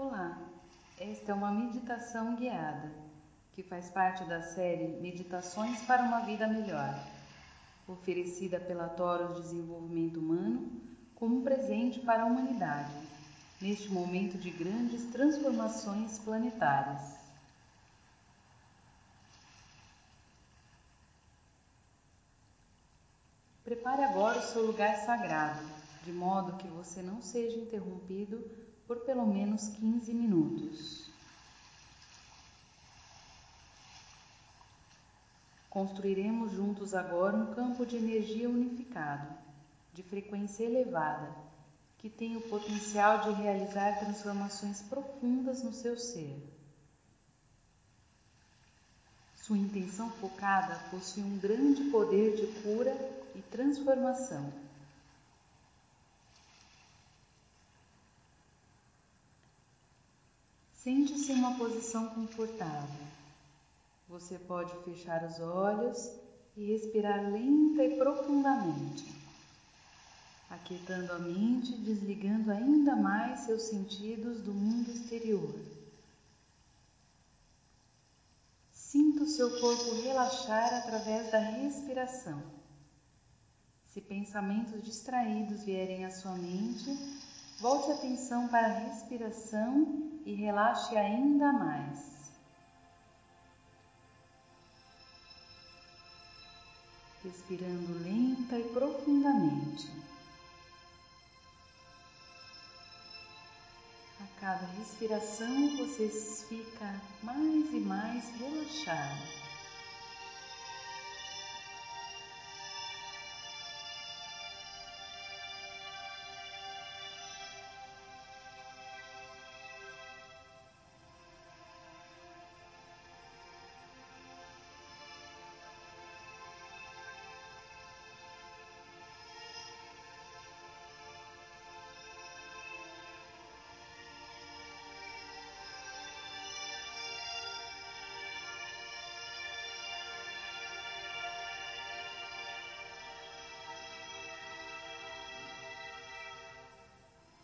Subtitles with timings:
[0.00, 0.38] Olá,
[0.96, 2.88] esta é uma meditação guiada
[3.52, 6.94] que faz parte da série Meditações para uma Vida Melhor,
[7.88, 10.70] oferecida pela Toros Desenvolvimento Humano
[11.16, 12.94] como presente para a humanidade
[13.60, 17.18] neste momento de grandes transformações planetárias.
[23.64, 25.66] Prepare agora o seu lugar sagrado,
[26.04, 31.10] de modo que você não seja interrompido por pelo menos 15 minutos.
[35.68, 39.28] Construiremos juntos agora um campo de energia unificado,
[39.92, 41.30] de frequência elevada,
[41.98, 46.42] que tem o potencial de realizar transformações profundas no seu ser.
[49.36, 52.96] Sua intenção focada possui um grande poder de cura
[53.34, 54.67] e transformação.
[60.88, 63.06] Sente-se em uma posição confortável.
[64.08, 66.10] Você pode fechar os olhos
[66.56, 69.04] e respirar lenta e profundamente,
[70.48, 75.54] aquietando a mente, desligando ainda mais seus sentidos do mundo exterior.
[78.72, 82.42] Sinta o seu corpo relaxar através da respiração.
[83.90, 87.27] Se pensamentos distraídos vierem à sua mente,
[87.58, 92.18] volte a atenção para a respiração e relaxe ainda mais.
[97.24, 99.90] Respirando lenta e profundamente.
[104.20, 106.08] A cada respiração você
[106.48, 109.47] fica mais e mais relaxado.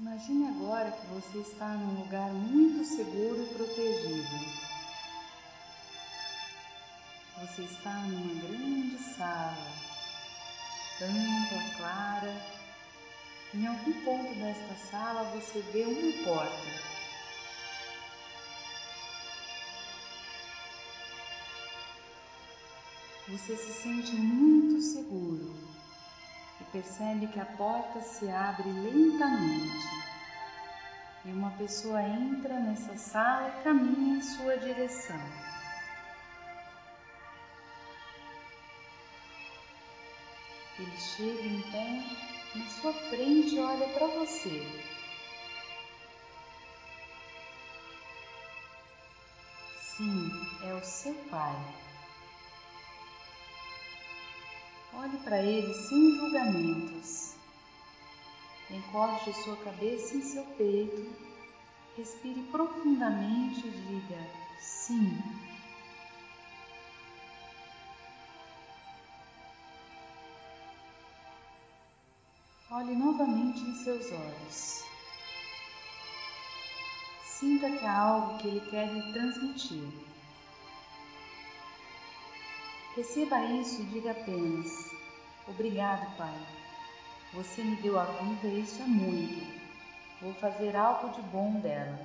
[0.00, 4.24] Imagine agora que você está num lugar muito seguro e protegido.
[7.38, 9.68] Você está numa grande sala,
[11.02, 12.34] ampla, clara.
[13.52, 16.90] Em algum ponto desta sala você vê uma porta.
[23.28, 25.69] Você se sente muito seguro
[26.72, 30.10] percebe que a porta se abre lentamente
[31.24, 35.20] e uma pessoa entra nessa sala e caminha em sua direção.
[40.78, 42.02] Ele chega pé
[42.54, 44.66] na sua frente e olha para você.
[49.82, 50.30] Sim,
[50.64, 51.89] é o seu pai.
[54.92, 57.34] Olhe para ele sem julgamentos.
[58.68, 61.12] Encoste sua cabeça em seu peito,
[61.96, 64.18] respire profundamente e diga
[64.60, 65.18] sim.
[72.70, 74.84] Olhe novamente em seus olhos.
[77.24, 80.09] Sinta que há algo que ele quer lhe transmitir.
[82.96, 84.90] Receba isso e diga apenas:
[85.46, 86.34] Obrigado, Pai.
[87.32, 89.60] Você me deu a vida e isso é muito.
[90.20, 91.98] Vou fazer algo de bom dela.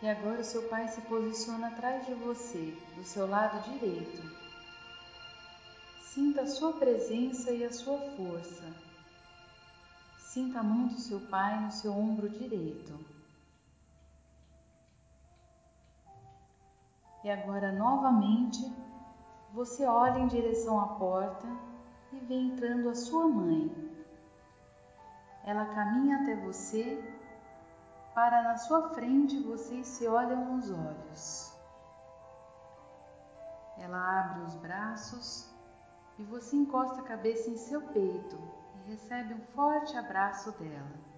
[0.00, 4.22] E agora o seu pai se posiciona atrás de você, do seu lado direito.
[6.12, 8.74] Sinta a sua presença e a sua força.
[10.18, 13.21] Sinta a mão do seu pai no seu ombro direito.
[17.24, 18.72] E agora novamente
[19.52, 21.46] você olha em direção à porta
[22.12, 23.70] e vê entrando a sua mãe.
[25.44, 27.02] Ela caminha até você
[28.14, 31.52] para na sua frente vocês se olham nos olhos.
[33.78, 35.50] Ela abre os braços
[36.18, 38.38] e você encosta a cabeça em seu peito
[38.76, 41.11] e recebe um forte abraço dela.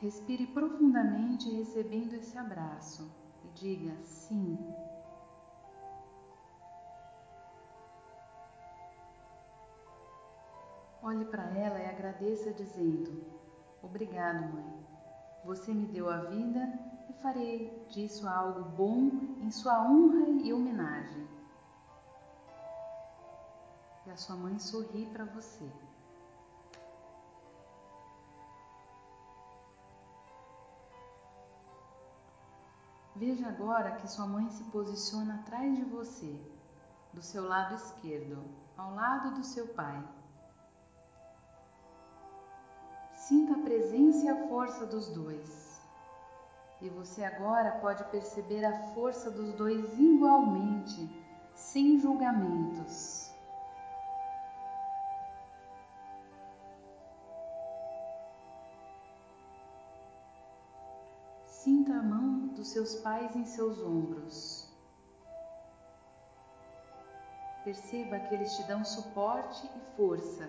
[0.00, 3.14] Respire profundamente recebendo esse abraço
[3.44, 4.58] e diga sim.
[11.02, 13.24] Olhe para ela e agradeça, dizendo:
[13.82, 14.86] Obrigado, mãe.
[15.44, 16.60] Você me deu a vida
[17.10, 19.10] e farei disso algo bom
[19.42, 21.28] em sua honra e homenagem.
[24.06, 25.70] E a sua mãe sorri para você.
[33.20, 36.40] Veja agora que sua mãe se posiciona atrás de você,
[37.12, 38.42] do seu lado esquerdo,
[38.78, 40.02] ao lado do seu pai.
[43.14, 45.82] Sinta a presença e a força dos dois.
[46.80, 51.06] E você agora pode perceber a força dos dois igualmente,
[51.54, 53.29] sem julgamentos.
[61.62, 64.66] Sinta a mão dos seus pais em seus ombros.
[67.62, 70.48] Perceba que eles te dão suporte e força.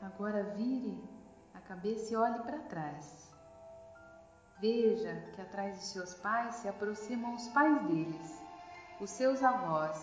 [0.00, 1.02] Agora vire
[1.52, 3.29] a cabeça e olhe para trás.
[4.60, 8.38] Veja que atrás de seus pais se aproximam os pais deles,
[9.00, 9.98] os seus avós,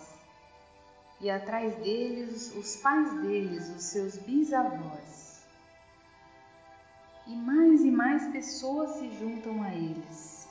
[1.20, 5.46] e atrás deles os pais deles, os seus bisavós.
[7.24, 10.48] E mais e mais pessoas se juntam a eles.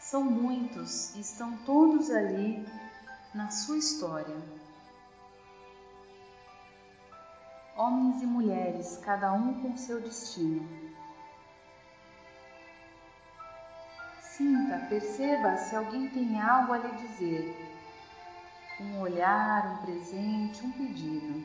[0.00, 2.66] São muitos e estão todos ali
[3.32, 4.36] na sua história.
[7.76, 10.91] Homens e mulheres, cada um com seu destino.
[14.36, 17.54] Sinta, perceba se alguém tem algo a lhe dizer.
[18.80, 21.44] Um olhar, um presente, um pedido.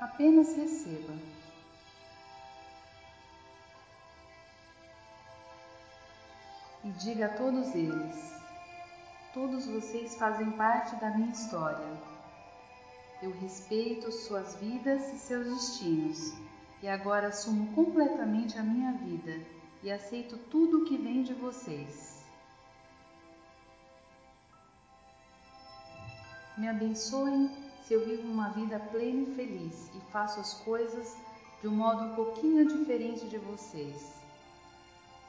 [0.00, 1.12] Apenas receba.
[6.82, 8.16] E diga a todos eles:
[9.32, 11.86] todos vocês fazem parte da minha história.
[13.22, 16.34] Eu respeito suas vidas e seus destinos,
[16.82, 19.57] e agora assumo completamente a minha vida
[19.88, 22.22] e aceito tudo o que vem de vocês.
[26.58, 27.50] Me abençoem
[27.82, 31.16] se eu vivo uma vida plena e feliz e faço as coisas
[31.62, 34.12] de um modo um pouquinho diferente de vocês.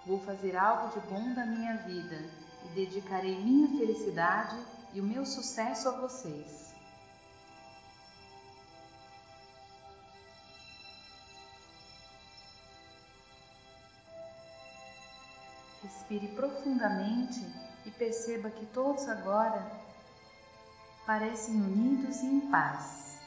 [0.05, 2.21] Vou fazer algo de bom da minha vida
[2.65, 4.57] e dedicarei minha felicidade
[4.93, 6.68] e o meu sucesso a vocês.
[15.89, 17.43] Respire profundamente
[17.83, 19.65] e perceba que todos agora
[21.03, 23.17] parecem unidos e em paz.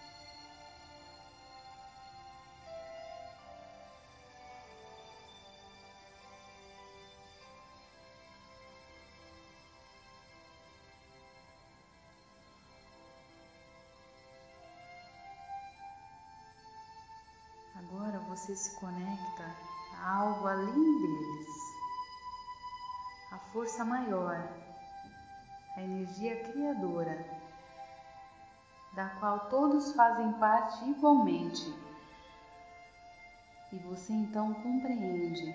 [17.74, 19.52] Agora você se conecta
[20.00, 21.71] a algo além deles
[23.52, 24.48] força maior,
[25.76, 27.22] a energia criadora,
[28.94, 31.74] da qual todos fazem parte igualmente.
[33.70, 35.54] E você então compreende,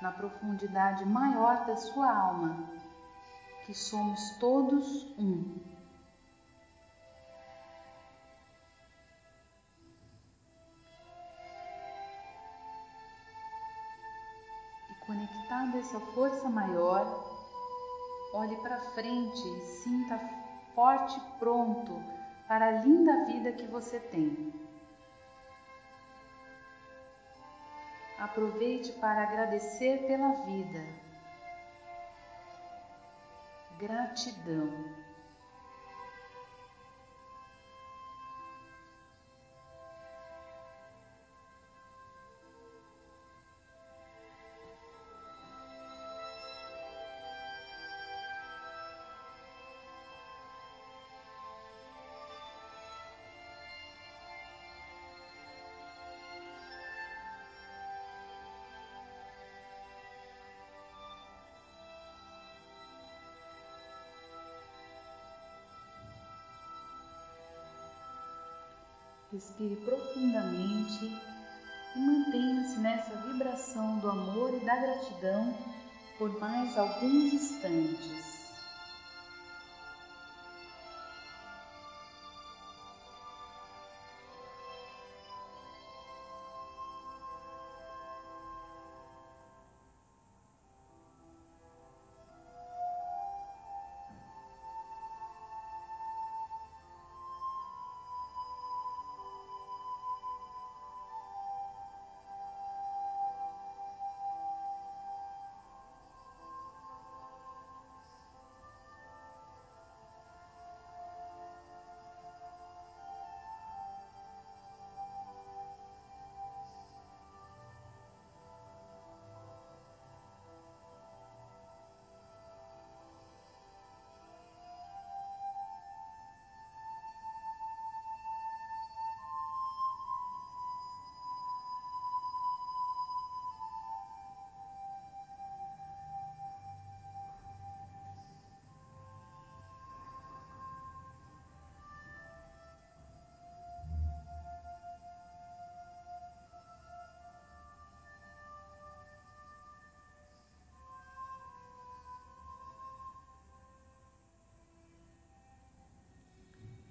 [0.00, 2.70] na profundidade maior da sua alma,
[3.66, 5.77] que somos todos um.
[15.78, 17.24] Essa força maior,
[18.32, 20.18] olhe para frente e sinta
[20.74, 22.02] forte e pronto
[22.46, 24.52] para a linda vida que você tem.
[28.18, 30.84] Aproveite para agradecer pela vida.
[33.78, 35.07] Gratidão.
[69.30, 71.04] Respire profundamente
[71.94, 75.54] e mantenha-se nessa vibração do amor e da gratidão
[76.16, 78.37] por mais alguns instantes.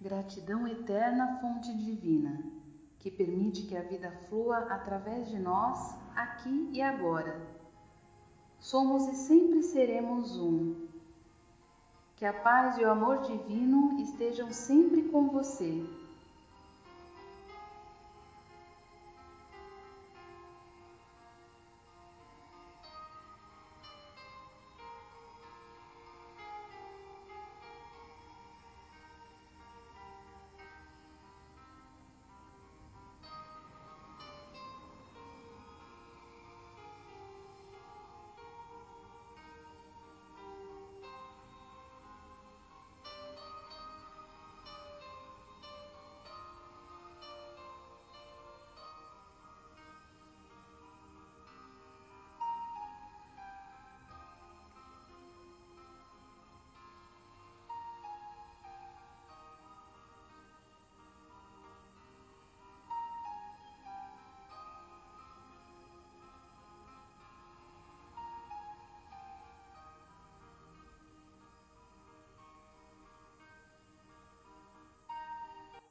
[0.07, 2.41] Gratidão eterna, fonte divina,
[2.97, 7.45] que permite que a vida flua através de nós, aqui e agora.
[8.57, 10.87] Somos e sempre seremos um.
[12.15, 15.85] Que a paz e o amor divino estejam sempre com você